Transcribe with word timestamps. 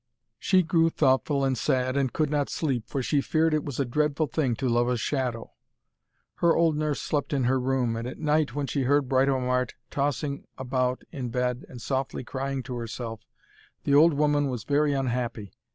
She 0.39 0.63
grew 0.63 0.89
thoughtful 0.89 1.45
and 1.45 1.55
sad, 1.55 1.95
and 1.95 2.11
could 2.11 2.31
not 2.31 2.49
sleep, 2.49 2.87
for 2.87 3.03
she 3.03 3.21
feared 3.21 3.53
it 3.53 3.63
was 3.63 3.79
a 3.79 3.85
dreadful 3.85 4.25
thing 4.25 4.55
to 4.55 4.67
love 4.67 4.89
a 4.89 4.97
shadow. 4.97 5.51
Her 6.37 6.55
old 6.55 6.75
nurse 6.75 6.99
slept 6.99 7.33
in 7.33 7.43
her 7.43 7.59
room, 7.59 7.95
and 7.95 8.07
at 8.07 8.17
night 8.17 8.55
when 8.55 8.65
she 8.65 8.81
heard 8.85 9.07
Britomart 9.07 9.75
tossing 9.91 10.47
about 10.57 11.03
in 11.11 11.29
bed 11.29 11.67
and 11.69 11.79
softly 11.79 12.23
crying 12.23 12.63
to 12.63 12.77
herself, 12.77 13.21
the 13.83 13.93
old 13.93 14.15
woman 14.15 14.47
was 14.49 14.63
very 14.63 14.91
unhappy. 14.93 15.51